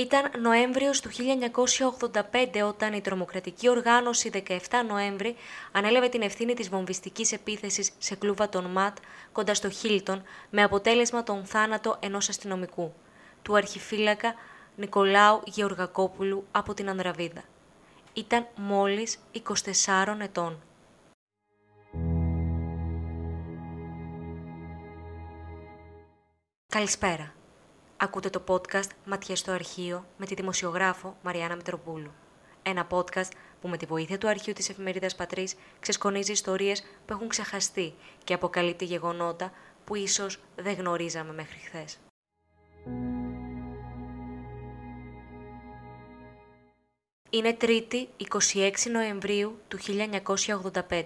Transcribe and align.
Ήταν 0.00 0.30
Νοέμβριος 0.40 1.00
του 1.00 1.10
1985 1.10 2.68
όταν 2.68 2.92
η 2.92 3.00
τρομοκρατική 3.00 3.68
οργάνωση 3.68 4.30
17 4.46 4.56
Νοέμβρη 4.88 5.36
ανέλαβε 5.72 6.08
την 6.08 6.22
ευθύνη 6.22 6.54
της 6.54 6.68
βομβιστικής 6.68 7.32
επίθεσης 7.32 7.90
σε 7.98 8.14
κλούβα 8.14 8.48
των 8.48 8.64
ΜΑΤ 8.64 8.96
κοντά 9.32 9.54
στο 9.54 9.70
Χίλτον 9.70 10.22
με 10.50 10.62
αποτέλεσμα 10.62 11.22
τον 11.22 11.44
θάνατο 11.44 11.96
ενός 12.00 12.28
αστυνομικού, 12.28 12.94
του 13.42 13.56
αρχιφύλακα 13.56 14.34
Νικολάου 14.76 15.40
Γεωργακόπουλου 15.44 16.46
από 16.50 16.74
την 16.74 16.88
Ανδραβίδα. 16.88 17.42
Ήταν 18.12 18.46
μόλις 18.56 19.18
24 19.32 20.16
ετών. 20.20 20.62
Καλησπέρα. 26.66 27.34
Ακούτε 28.02 28.30
το 28.30 28.42
podcast 28.48 28.88
«Ματιές 29.04 29.38
στο 29.38 29.52
αρχείο» 29.52 30.06
με 30.16 30.26
τη 30.26 30.34
δημοσιογράφο 30.34 31.16
Μαριάννα 31.22 31.56
Μητροπούλου. 31.56 32.10
Ένα 32.62 32.86
podcast 32.90 33.30
που 33.60 33.68
με 33.68 33.76
τη 33.76 33.86
βοήθεια 33.86 34.18
του 34.18 34.28
αρχείου 34.28 34.52
της 34.52 34.68
εφημερίδας 34.68 35.14
Πατρίς 35.14 35.56
ξεσκονίζει 35.80 36.32
ιστορίες 36.32 36.82
που 37.06 37.12
έχουν 37.12 37.28
ξεχαστεί 37.28 37.94
και 38.24 38.34
αποκαλύπτει 38.34 38.84
γεγονότα 38.84 39.52
που 39.84 39.94
ίσως 39.94 40.38
δεν 40.56 40.74
γνωρίζαμε 40.74 41.32
μέχρι 41.32 41.58
χθες. 41.58 41.98
Είναι 47.30 47.52
Τρίτη, 47.52 48.08
26 48.52 48.70
Νοεμβρίου 48.92 49.58
του 49.68 49.78
1985. 49.78 51.04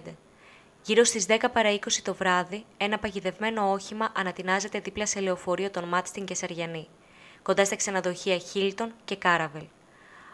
Γύρω 0.85 1.03
στις 1.03 1.25
10 1.29 1.37
παρα 1.53 1.73
20 1.73 1.77
το 2.03 2.13
βράδυ, 2.13 2.65
ένα 2.77 2.99
παγιδευμένο 2.99 3.71
όχημα 3.71 4.11
ανατινάζεται 4.15 4.79
δίπλα 4.79 5.05
σε 5.05 5.19
λεωφορείο 5.19 5.69
των 5.69 5.83
ΜΑΤ 5.83 6.07
στην 6.07 6.25
Κεσαριανή, 6.25 6.87
κοντά 7.41 7.65
στα 7.65 7.75
ξενοδοχεία 7.75 8.37
Χίλτον 8.37 8.93
και 9.05 9.15
Κάραβελ. 9.15 9.63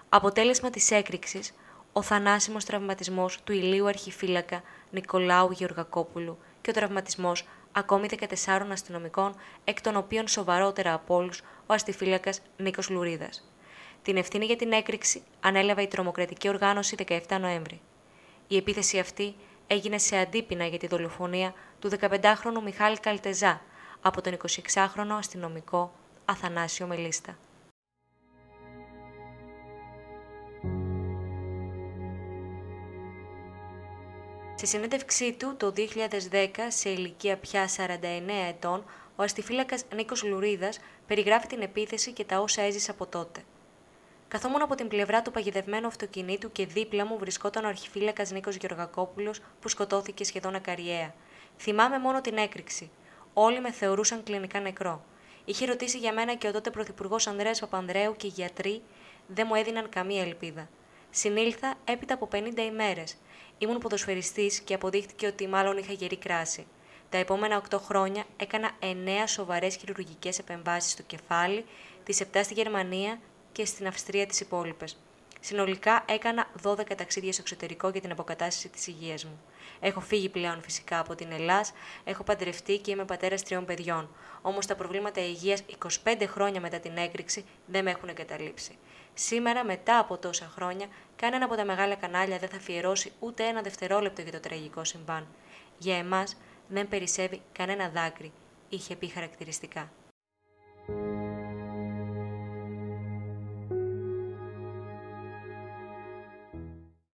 Αποτέλεσμα 0.09 0.69
της 0.69 0.91
έκρηξης, 0.91 1.53
ο 1.93 2.01
θανάσιμος 2.01 2.65
τραυματισμός 2.65 3.41
του 3.43 3.51
ηλίου 3.51 3.87
αρχιφύλακα 3.87 4.61
Νικολάου 4.91 5.51
Γεωργακόπουλου 5.51 6.37
και 6.61 6.69
ο 6.69 6.73
τραυματισμός 6.73 7.47
ακόμη 7.71 8.07
14 8.09 8.71
αστυνομικών, 8.71 9.35
εκ 9.63 9.81
των 9.81 9.95
οποίων 9.95 10.27
σοβαρότερα 10.27 10.93
από 10.93 11.15
όλους 11.15 11.39
ο 11.39 11.73
αστιφύλακας 11.73 12.41
Νίκος 12.57 12.89
Λουρίδας. 12.89 13.51
Την 14.01 14.17
ευθύνη 14.17 14.45
για 14.45 14.55
την 14.55 14.71
έκρηξη 14.71 15.23
ανέλαβε 15.39 15.81
η 15.81 15.87
τρομοκρατική 15.87 16.49
οργάνωση 16.49 16.95
17 17.07 17.39
Νοέμβρη. 17.39 17.81
Η 18.47 18.57
επίθεση 18.57 18.99
αυτή 18.99 19.35
έγινε 19.71 19.97
σε 19.97 20.17
αντίπεινα 20.17 20.65
για 20.65 20.77
τη 20.77 20.87
δολοφονία 20.87 21.53
του 21.79 21.89
15χρονου 21.99 22.61
Μιχάλη 22.63 22.99
Καλτεζά 22.99 23.61
από 24.01 24.21
τον 24.21 24.37
26χρονο 24.47 25.17
αστυνομικό 25.17 25.93
Αθανάσιο 26.25 26.87
Μελίστα. 26.87 27.37
Στη 34.55 34.67
συνέντευξή 34.67 35.33
του 35.33 35.55
το 35.57 35.73
2010, 36.31 36.47
σε 36.67 36.89
ηλικία 36.89 37.37
πια 37.37 37.67
49 37.67 37.79
ετών, 38.49 38.83
ο 39.15 39.23
αστιφύλακας 39.23 39.85
Νίκος 39.95 40.23
Λουρίδας 40.23 40.79
περιγράφει 41.07 41.47
την 41.47 41.61
επίθεση 41.61 42.11
και 42.11 42.23
τα 42.23 42.39
όσα 42.39 42.61
έζησε 42.61 42.91
από 42.91 43.05
τότε. 43.05 43.43
Καθόμουν 44.31 44.61
από 44.61 44.75
την 44.75 44.87
πλευρά 44.87 45.21
του 45.21 45.31
παγιδευμένου 45.31 45.87
αυτοκινήτου 45.87 46.51
και 46.51 46.65
δίπλα 46.65 47.05
μου 47.05 47.17
βρισκόταν 47.17 47.65
ο 47.65 47.67
αρχιφύλακας 47.67 48.31
Νίκος 48.31 48.55
Γεωργακόπουλος 48.55 49.41
που 49.59 49.67
σκοτώθηκε 49.67 50.23
σχεδόν 50.23 50.55
ακαριέα. 50.55 51.13
Θυμάμαι 51.57 51.99
μόνο 51.99 52.21
την 52.21 52.37
έκρηξη. 52.37 52.91
Όλοι 53.33 53.61
με 53.61 53.71
θεωρούσαν 53.71 54.23
κλινικά 54.23 54.59
νεκρό. 54.59 55.03
Είχε 55.45 55.65
ρωτήσει 55.65 55.97
για 55.97 56.13
μένα 56.13 56.35
και 56.35 56.47
ο 56.47 56.51
τότε 56.51 56.69
πρωθυπουργός 56.69 57.27
Ανδρέας 57.27 57.59
Παπανδρέου 57.59 58.15
και 58.15 58.27
οι 58.27 58.31
γιατροί 58.35 58.81
δεν 59.27 59.45
μου 59.49 59.55
έδιναν 59.55 59.89
καμία 59.89 60.21
ελπίδα. 60.21 60.69
Συνήλθα 61.09 61.75
έπειτα 61.83 62.13
από 62.13 62.27
50 62.31 62.57
ημέρες. 62.57 63.17
Ήμουν 63.57 63.77
ποδοσφαιριστής 63.77 64.59
και 64.59 64.73
αποδείχτηκε 64.73 65.27
ότι 65.27 65.47
μάλλον 65.47 65.77
είχα 65.77 65.93
γερή 65.93 66.17
κράση. 66.17 66.67
Τα 67.09 67.17
επόμενα 67.17 67.61
8 67.69 67.77
χρόνια 67.79 68.23
έκανα 68.37 68.71
9 68.79 68.85
σοβαρές 69.27 69.75
χειρουργικές 69.75 70.39
επεμβάσεις 70.39 70.91
στο 70.91 71.03
κεφάλι, 71.03 71.65
τις 72.03 72.21
7 72.21 72.43
στη 72.43 72.53
Γερμανία 72.53 73.19
και 73.51 73.65
στην 73.65 73.87
Αυστρία 73.87 74.25
τις 74.25 74.39
υπόλοιπες. 74.39 74.97
Συνολικά 75.43 76.05
έκανα 76.07 76.47
12 76.63 76.95
ταξίδια 76.95 77.31
στο 77.31 77.41
εξωτερικό 77.41 77.89
για 77.89 78.01
την 78.01 78.11
αποκατάσταση 78.11 78.69
της 78.69 78.87
υγείας 78.87 79.25
μου. 79.25 79.41
Έχω 79.79 79.99
φύγει 79.99 80.29
πλέον 80.29 80.61
φυσικά 80.61 80.99
από 80.99 81.15
την 81.15 81.31
Ελλάδα, 81.31 81.65
έχω 82.03 82.23
παντρευτεί 82.23 82.77
και 82.77 82.91
είμαι 82.91 83.05
πατέρας 83.05 83.43
τριών 83.43 83.65
παιδιών. 83.65 84.09
Όμως 84.41 84.65
τα 84.65 84.75
προβλήματα 84.75 85.21
υγείας 85.21 85.63
25 86.03 86.23
χρόνια 86.27 86.61
μετά 86.61 86.79
την 86.79 86.97
έκρηξη 86.97 87.45
δεν 87.65 87.83
με 87.83 87.91
έχουν 87.91 88.09
εγκαταλείψει. 88.09 88.77
Σήμερα, 89.13 89.63
μετά 89.63 89.99
από 89.99 90.17
τόσα 90.17 90.51
χρόνια, 90.55 90.87
κανένα 91.15 91.45
από 91.45 91.55
τα 91.55 91.65
μεγάλα 91.65 91.95
κανάλια 91.95 92.37
δεν 92.37 92.49
θα 92.49 92.57
αφιερώσει 92.57 93.11
ούτε 93.19 93.43
ένα 93.43 93.61
δευτερόλεπτο 93.61 94.21
για 94.21 94.31
το 94.31 94.39
τραγικό 94.39 94.83
συμβάν. 94.83 95.27
Για 95.77 95.97
εμάς 95.97 96.37
δεν 96.67 96.87
περισσεύει 96.87 97.41
κανένα 97.51 97.89
δάκρυ, 97.89 98.31
είχε 98.69 98.95
πει 98.95 99.07
χαρακτηριστικά. 99.07 99.91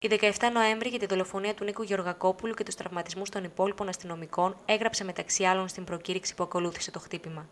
Η 0.05 0.19
17 0.21 0.31
Νοέμβρη 0.53 0.89
για 0.89 0.99
τη 0.99 1.07
δολοφονία 1.07 1.55
του 1.55 1.65
Νίκου 1.65 1.83
Γεωργακόπουλου 1.83 2.55
και 2.55 2.63
τους 2.63 2.75
τραυματισμούς 2.75 3.29
των 3.29 3.45
υπόλοιπων 3.45 3.89
αστυνομικών 3.89 4.57
έγραψε 4.65 5.05
μεταξύ 5.05 5.45
άλλων 5.45 5.69
στην 5.69 5.85
προκήρυξη 5.85 6.35
που 6.35 6.43
ακολούθησε 6.43 6.91
το 6.91 6.99
χτύπημα. 6.99 7.49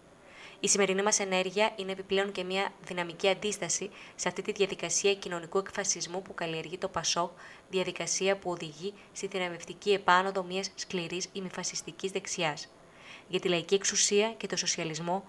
Η 0.60 0.68
σημερινή 0.68 1.02
μας 1.02 1.20
ενέργεια 1.20 1.72
είναι 1.76 1.92
επιπλέον 1.92 2.32
και 2.32 2.44
μια 2.44 2.72
δυναμική 2.84 3.28
αντίσταση 3.28 3.90
σε 4.14 4.28
αυτή 4.28 4.42
τη 4.42 4.52
διαδικασία 4.52 5.14
κοινωνικού 5.14 5.58
εκφασισμού 5.58 6.22
που 6.22 6.34
καλλιεργεί 6.34 6.78
το 6.78 6.88
ΠΑΣΟΚ, 6.88 7.30
διαδικασία 7.70 8.36
που 8.36 8.50
οδηγεί 8.50 8.94
στη 9.12 9.26
θηραπευτική 9.26 9.90
επάνωδο 9.92 10.42
μιας 10.42 10.70
σκληρής 10.74 11.28
ημιφασιστικής 11.32 12.10
δεξιάς. 12.10 12.68
Για 13.28 13.40
τη 13.40 13.48
λαϊκή 13.48 13.74
εξουσία 13.74 14.32
και 14.32 14.46
το 14.46 14.56
σοσιαλισμό, 14.56 15.24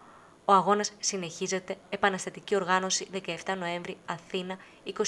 ο 0.45 0.53
αγώνας 0.53 0.91
συνεχίζεται, 0.99 1.77
επαναστατική 1.89 2.55
οργάνωση 2.55 3.07
17 3.45 3.55
Νοέμβρη, 3.57 3.97
Αθήνα, 4.05 4.57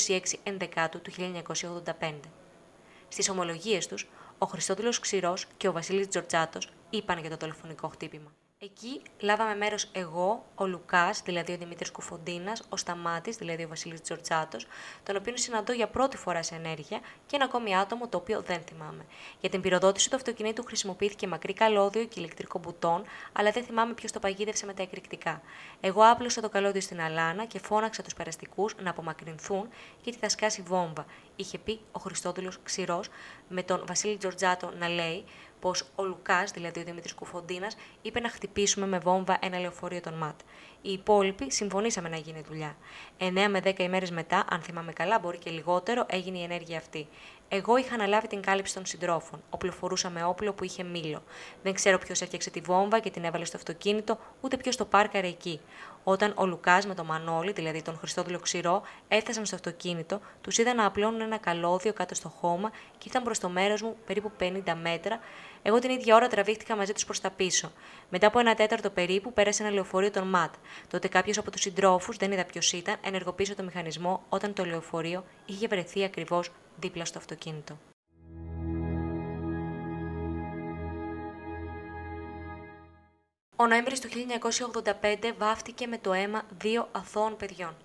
26 0.07 0.19
Ενδεκάτου 0.43 1.01
του 1.01 1.11
1985. 1.11 2.19
Στις 3.07 3.29
ομολογίες 3.29 3.87
τους, 3.87 4.07
ο 4.37 4.45
Χριστόδουλος 4.45 4.99
Ξηρός 4.99 5.45
και 5.57 5.67
ο 5.67 5.71
Βασίλης 5.71 6.07
Τζορτζάτος 6.07 6.69
είπαν 6.89 7.19
για 7.19 7.29
το 7.29 7.37
τηλεφωνικό 7.37 7.87
χτύπημα. 7.87 8.31
Εκεί 8.65 9.01
λάβαμε 9.19 9.55
μέρος 9.55 9.89
εγώ, 9.91 10.45
ο 10.55 10.65
Λουκάς, 10.65 11.21
δηλαδή 11.21 11.53
ο 11.53 11.57
Δημήτρης 11.57 11.91
Κουφοντίνας, 11.91 12.63
ο 12.69 12.77
Σταμάτης, 12.77 13.35
δηλαδή 13.35 13.63
ο 13.63 13.67
Βασίλης 13.67 14.01
Τζορτζάτος, 14.01 14.67
τον 15.03 15.15
οποίο 15.15 15.37
συναντώ 15.37 15.73
για 15.73 15.87
πρώτη 15.87 16.17
φορά 16.17 16.43
σε 16.43 16.55
ενέργεια, 16.55 16.99
και 17.25 17.35
ένα 17.35 17.45
ακόμη 17.45 17.77
άτομο 17.77 18.07
το 18.07 18.17
οποίο 18.17 18.41
δεν 18.41 18.61
θυμάμαι. 18.61 19.05
Για 19.39 19.49
την 19.49 19.61
πυροδότηση 19.61 20.09
του 20.09 20.15
αυτοκινήτου 20.15 20.63
χρησιμοποιήθηκε 20.63 21.27
μακρύ 21.27 21.53
καλώδιο 21.53 22.03
και 22.05 22.19
ηλεκτρικό 22.19 22.59
μπουτόν, 22.59 23.03
αλλά 23.33 23.51
δεν 23.51 23.63
θυμάμαι 23.63 23.93
ποιος 23.93 24.11
το 24.11 24.19
παγίδευσε 24.19 24.65
με 24.65 24.73
τα 24.73 24.83
εκρηκτικά. 24.83 25.41
Εγώ 25.81 26.01
άπλωσα 26.01 26.41
το 26.41 26.49
καλώδιο 26.49 26.81
στην 26.81 27.01
αλάνα 27.01 27.45
και 27.45 27.59
φώναξα 27.59 28.03
τους 28.03 28.13
περαστικούς 28.13 28.75
να 28.81 28.89
απομακρυνθούν 28.89 29.69
γιατί 30.03 30.19
θα 30.19 30.29
σκάσει 30.29 30.61
βόμβα, 30.61 31.05
είχε 31.35 31.57
πει 31.57 31.79
ο 31.91 31.99
Χριστόδουλος 31.99 32.59
Ξηρός, 32.63 33.09
με 33.49 33.63
τον 33.63 33.83
Βασίλη 33.87 34.17
Τζορτζάτο 34.17 34.71
να 34.79 34.87
λέει 34.87 35.23
πως 35.59 35.83
ο 35.95 36.03
Λουκάς, 36.03 36.51
δηλαδή 36.51 36.79
ο 36.79 36.83
Δημήτρης 36.83 37.13
Κουφοντίνας, 37.13 37.77
είπε 38.01 38.19
να 38.19 38.29
χτυπήσουμε 38.29 38.87
με 38.87 38.99
βόμβα 38.99 39.37
ένα 39.41 39.59
λεωφορείο 39.59 40.01
των 40.01 40.13
ΜΑΤ. 40.13 40.39
Οι 40.81 40.91
υπόλοιποι 40.91 41.51
συμφωνήσαμε 41.51 42.09
να 42.09 42.17
γίνει 42.17 42.41
δουλειά. 42.47 42.75
9 43.17 43.47
με 43.49 43.59
10 43.63 43.79
ημέρες 43.79 44.11
μετά, 44.11 44.45
αν 44.49 44.61
θυμάμαι 44.61 44.93
καλά, 44.93 45.19
μπορεί 45.19 45.37
και 45.37 45.49
λιγότερο, 45.49 46.05
έγινε 46.09 46.37
η 46.37 46.43
ενέργεια 46.43 46.77
αυτή. 46.77 47.07
Εγώ 47.49 47.77
είχα 47.77 47.93
αναλάβει 47.93 48.27
την 48.27 48.41
κάλυψη 48.41 48.73
των 48.73 48.85
συντρόφων. 48.85 49.43
Οπλοφορούσα 49.49 50.09
με 50.09 50.23
όπλο 50.23 50.53
που 50.53 50.63
είχε 50.63 50.83
μήλο. 50.83 51.23
Δεν 51.63 51.73
ξέρω 51.73 51.97
ποιος 51.97 52.21
έφτιαξε 52.21 52.49
τη 52.49 52.59
βόμβα 52.59 52.99
και 52.99 53.09
την 53.09 53.23
έβαλε 53.23 53.45
στο 53.45 53.57
αυτοκίνητο, 53.57 54.17
ούτε 54.41 54.57
ποιος 54.57 54.75
το 54.75 54.85
πάρκαρε 54.85 55.27
εκεί. 55.27 55.59
Όταν 56.03 56.33
ο 56.35 56.45
Λουκάς 56.45 56.85
με 56.85 56.93
τον 56.93 57.05
Μανώλη, 57.05 57.51
δηλαδή 57.51 57.81
τον 57.81 57.97
Χριστόδουλο 57.97 58.39
Ξηρό, 58.39 58.81
έφτασαν 59.07 59.45
στο 59.45 59.55
αυτοκίνητο, 59.55 60.19
τους 60.41 60.57
είδα 60.57 60.73
να 60.73 60.85
απλώνουν 60.85 61.21
ένα 61.21 61.37
καλώδιο 61.37 61.93
κάτω 61.93 62.15
στο 62.15 62.29
χώμα 62.29 62.69
και 62.69 63.03
ήρθαν 63.05 63.23
προς 63.23 63.39
το 63.39 63.49
μέρος 63.49 63.81
μου 63.81 63.95
περίπου 64.05 64.31
50 64.39 64.51
μέτρα. 64.81 65.19
Εγώ 65.67 65.79
την 65.79 65.89
ίδια 65.89 66.15
ώρα 66.15 66.27
τραβήχτηκα 66.27 66.75
μαζί 66.75 66.93
τους 66.93 67.05
προς 67.05 67.19
τα 67.19 67.29
πίσω. 67.29 67.71
Μετά 68.09 68.27
από 68.27 68.39
ένα 68.39 68.55
τέταρτο 68.55 68.89
περίπου 68.89 69.33
πέρασε 69.33 69.63
ένα 69.63 69.71
λεωφορείο 69.71 70.11
των 70.11 70.27
ΜΑΤ. 70.27 70.53
Τότε 70.87 71.07
κάποιος 71.07 71.37
από 71.37 71.51
τους 71.51 71.61
συντρόφους, 71.61 72.17
δεν 72.17 72.31
είδα 72.31 72.45
ποιος 72.45 72.73
ήταν, 72.73 72.95
ενεργοποίησε 73.01 73.55
το 73.55 73.63
μηχανισμό 73.63 74.23
όταν 74.29 74.53
το 74.53 74.65
λεωφορείο 74.65 75.23
είχε 75.45 75.67
βρεθεί 75.67 76.03
ακριβώς 76.03 76.51
δίπλα 76.79 77.05
στο 77.05 77.17
αυτοκίνητο. 77.17 77.77
Ο 83.55 83.67
Νοέμβρης 83.67 83.99
του 83.99 84.07
1985 84.07 85.33
βάφτηκε 85.37 85.87
με 85.87 85.97
το 85.97 86.13
αίμα 86.13 86.41
δύο 86.57 86.87
αθώων 86.91 87.37
παιδιών. 87.37 87.75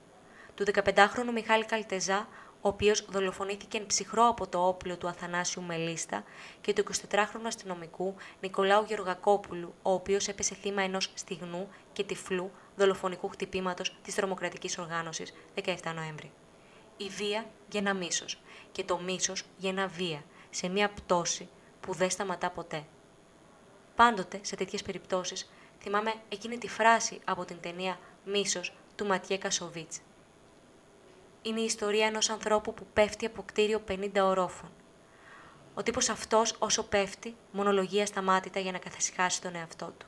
Του 0.55 0.65
15χρονου 0.85 1.33
Μιχάλη 1.35 1.65
Καλτεζά, 1.65 2.29
ο 2.61 2.69
οποίος 2.69 3.05
δολοφονήθηκε 3.09 3.79
εν 3.79 3.87
ψυχρό 3.87 4.29
από 4.29 4.47
το 4.47 4.67
όπλο 4.67 4.97
του 4.97 5.09
Αθανάσιου 5.09 5.63
Μελίστα 5.63 6.25
και 6.61 6.73
του 6.73 6.85
24χρονου 6.85 7.47
αστυνομικού 7.47 8.15
Νικολάου 8.41 8.85
Γεωργακόπουλου, 8.85 9.75
ο 9.83 9.93
οποίος 9.93 10.29
έπεσε 10.29 10.55
θύμα 10.55 10.83
ενός 10.83 11.13
στιγνού 11.15 11.69
και 11.93 12.05
τυφλού 12.05 12.51
δολοφονικού 12.77 13.29
χτυπήματος 13.29 13.97
της 14.03 14.15
τρομοκρατικής 14.15 14.79
οργάνωσης 14.79 15.35
17 15.65 15.75
Νοέμβρη. 15.95 16.33
Η 16.97 17.09
βία 17.09 17.47
για 17.71 17.81
ένα 17.81 17.95
μίσος 17.95 18.41
και 18.73 18.85
το 18.85 18.99
μίσος 18.99 19.45
για 19.57 19.71
ένα 19.71 19.87
βία 19.87 20.25
σε 20.51 20.69
μια 20.69 20.91
πτώση 20.91 21.49
που 21.81 21.93
δεν 21.93 22.11
σταματά 22.11 22.51
ποτέ. 22.51 22.85
Πάντοτε 23.95 24.39
σε 24.43 24.57
τέτοιες 24.57 24.83
περιπτώσεις 24.83 25.51
θυμάμαι 25.81 26.15
εκείνη 26.29 26.59
τη 26.59 26.69
φράση 26.69 27.21
από 27.25 27.45
την 27.45 27.61
ταινία 27.61 27.99
Μίσος 28.25 28.73
του 28.97 29.07
Ματιέ 29.07 29.39
Κασοβίτς. 29.39 30.01
Είναι 31.43 31.61
η 31.61 31.65
ιστορία 31.65 32.07
ενός 32.07 32.31
ανθρώπου 32.31 32.75
που 32.75 32.87
πέφτει 32.93 33.27
από 33.27 33.43
κτίριο 33.43 33.83
50 33.89 34.11
ορόφων. 34.23 34.71
Ο 35.75 35.83
τύπος 35.83 36.09
αυτός 36.09 36.57
όσο 36.59 36.83
πέφτει, 36.83 37.37
μονολογεί 37.53 38.01
ασταμάτητα 38.01 38.61
για 38.61 38.73
να 38.73 38.79
καθησυχάσει 38.79 39.41
τον 39.41 39.55
εαυτό 39.55 39.93
του. 39.99 40.07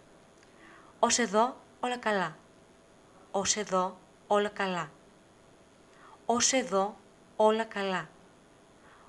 Ως 0.98 1.18
εδώ 1.18 1.56
όλα 1.80 1.98
καλά. 1.98 2.36
Ως 3.30 3.56
εδώ 3.56 3.98
όλα 4.26 4.48
καλά. 4.48 4.90
Ως 6.26 6.52
εδώ 6.52 6.96
όλα 7.36 7.64
καλά. 7.64 8.08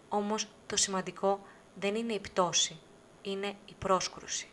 Όμως 0.09 0.47
το 0.67 0.77
σημαντικό 0.77 1.45
δεν 1.75 1.95
είναι 1.95 2.13
η 2.13 2.19
πτώση, 2.19 2.79
είναι 3.21 3.47
η 3.65 3.73
πρόσκρουση. 3.79 4.52